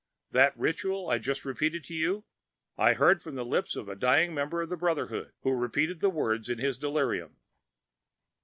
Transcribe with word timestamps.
That 0.31 0.57
ritual 0.57 1.11
I 1.11 1.19
just 1.19 1.45
repeated 1.45 1.83
to 1.83 1.93
you, 1.93 2.23
I 2.75 2.93
heard 2.93 3.21
from 3.21 3.35
the 3.35 3.45
lips 3.45 3.75
of 3.75 3.87
a 3.87 3.93
dying 3.95 4.33
member 4.33 4.59
of 4.63 4.69
the 4.69 4.75
Brotherhood, 4.75 5.31
who 5.43 5.51
repeated 5.53 5.99
the 5.99 6.09
words 6.09 6.49
in 6.49 6.57
his 6.57 6.79
delirium." 6.79 7.35